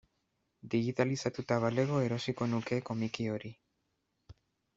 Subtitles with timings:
[0.75, 3.53] Digitalizatuta balego erosiko nuke komiki hori.